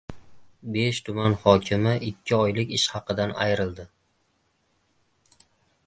Besh 0.75 1.01
tuman 1.09 1.35
hokimi 1.43 1.93
ikki 2.09 2.39
oylik 2.47 2.73
ish 2.79 2.87
haqidan 2.95 3.35
ayrildi 3.47 3.87